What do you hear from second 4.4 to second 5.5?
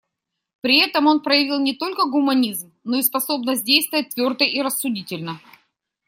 и рассудительно.